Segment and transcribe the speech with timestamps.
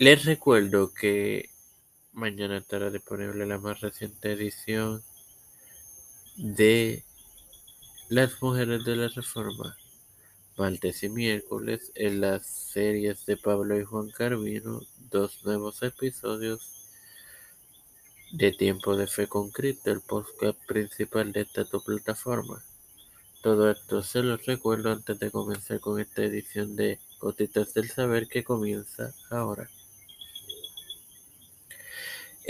[0.00, 1.50] Les recuerdo que
[2.14, 5.02] mañana estará disponible la más reciente edición
[6.36, 7.04] de
[8.08, 9.76] Las Mujeres de la Reforma,
[10.56, 14.80] martes y miércoles en las series de Pablo y Juan Carvino,
[15.10, 16.88] dos nuevos episodios
[18.32, 22.64] de Tiempo de Fe con Cristo, el podcast principal de esta tu plataforma.
[23.42, 28.28] Todo esto se los recuerdo antes de comenzar con esta edición de Gotitas del Saber
[28.28, 29.68] que comienza ahora.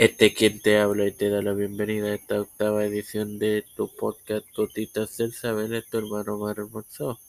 [0.00, 3.94] Este quien te habla y te da la bienvenida a esta octava edición de tu
[3.94, 7.20] podcast Gotitas del Saber es tu hermano Mario Hermoso.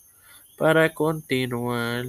[0.57, 2.05] Para continuar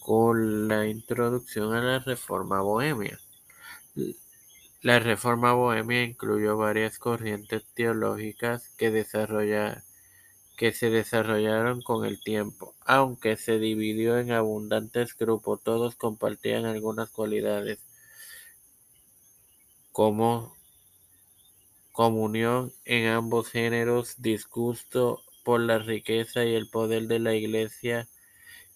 [0.00, 3.18] con la introducción a la reforma bohemia.
[4.82, 8.90] La reforma bohemia incluyó varias corrientes teológicas que
[10.58, 12.74] que se desarrollaron con el tiempo.
[12.84, 17.78] Aunque se dividió en abundantes grupos, todos compartían algunas cualidades
[19.96, 20.54] como
[21.90, 28.06] comunión en ambos géneros, disgusto por la riqueza y el poder de la Iglesia,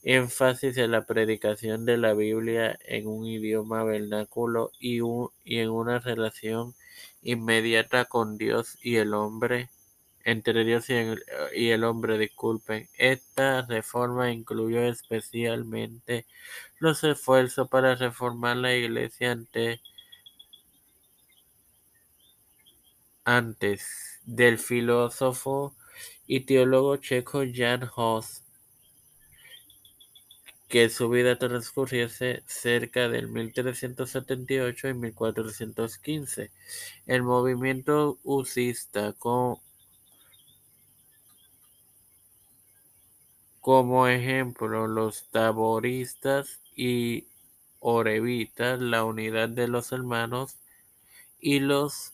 [0.03, 5.01] énfasis en la predicación de la Biblia en un idioma vernáculo y,
[5.45, 6.75] y en una relación
[7.21, 9.69] inmediata con Dios y el hombre
[10.25, 12.89] entre Dios y el, hombre, disculpen.
[12.97, 16.25] Esta reforma incluyó especialmente
[16.79, 19.33] los esfuerzos para reformar la iglesia
[23.31, 25.77] antes del filósofo
[26.27, 28.42] y teólogo checo Jan Hus,
[30.69, 36.51] que su vida transcurriese cerca del 1378 y 1415.
[37.06, 39.58] El movimiento usista con
[43.61, 47.27] Como ejemplo, los taboristas y
[47.78, 50.56] orevitas, la unidad de los hermanos,
[51.39, 52.12] y los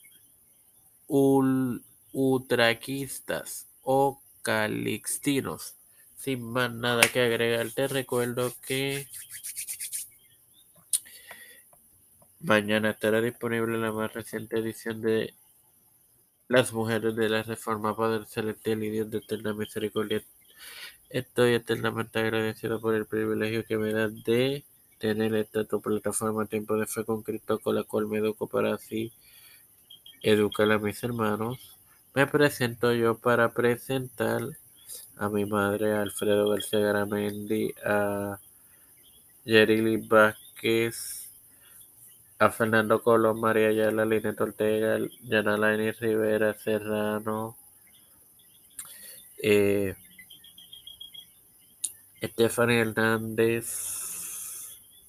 [2.13, 5.75] utraquistas o calixtinos.
[6.17, 9.07] Sin más nada que agregar, te recuerdo que
[12.41, 15.35] mañana estará disponible la más reciente edición de
[16.49, 20.23] Las Mujeres de la Reforma Padre Celestial y Dios de Eterna Misericordia
[21.09, 24.65] Estoy eternamente agradecido por el privilegio que me da de
[24.99, 28.75] tener esta tu plataforma Tiempo de Fe con Cristo, con la cual me educo para
[28.75, 29.13] así
[30.23, 31.77] educar a mis hermanos.
[32.15, 34.43] Me presento yo para presentar
[35.17, 38.39] a mi madre, Alfredo García Garamendi, a
[39.45, 41.31] Yerili Vázquez,
[42.39, 47.57] a Fernando Colón, María Ayala, Linet Ortega, Yanalaini Rivera Serrano,
[49.43, 49.95] eh,
[52.23, 53.67] Stephanie Hernández.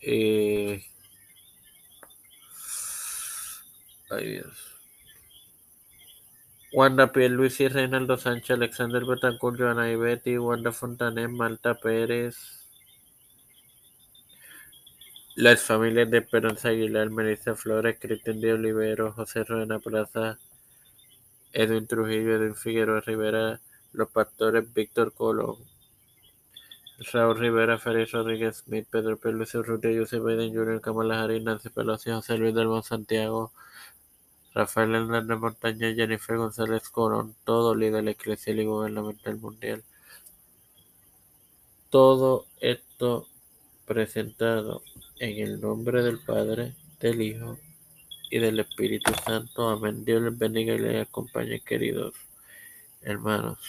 [0.02, 0.84] Eh,
[4.10, 4.77] ay Dios.
[6.78, 12.38] Wanda y Reinaldo Sánchez, Alexander Betancourt, Joana Betty, Wanda Fontanet, Malta Pérez.
[15.34, 20.38] Las familias de Esperanza Aguilar, Melissa Flores, Cristian de Olivero, José Ruena Plaza,
[21.52, 23.60] Edwin Trujillo, Edwin Figueroa Rivera,
[23.94, 25.56] los pastores Víctor Colón,
[27.12, 32.12] Raúl Rivera, Félix Rodríguez Smith, Pedro Pérez Urrutia, José Biden Jr., Kamala Harris, Nancy Pelosi,
[32.12, 33.52] José Luis del Santiago,
[34.58, 39.84] Rafael Hernández Montaña, Jennifer González Corón, todo líder eclesial y gubernamental mundial.
[41.92, 43.28] Todo esto
[43.86, 44.82] presentado
[45.20, 47.60] en el nombre del Padre, del Hijo
[48.32, 49.70] y del Espíritu Santo.
[49.70, 50.04] Amén.
[50.04, 52.16] Dios les bendiga y les acompañe, queridos
[53.02, 53.60] hermanos.